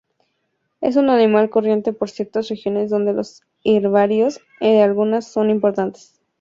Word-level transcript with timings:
Es 0.79 0.95
un 0.95 1.11
animal 1.11 1.51
corriente 1.51 1.93
por 1.93 2.09
ciertas 2.09 2.49
regiones 2.49 2.89
donde 2.89 3.13
los 3.13 3.43
herbarios 3.63 4.39
de 4.59 4.79
lagunas 4.79 5.27
son 5.31 5.51
importantes. 5.51 6.19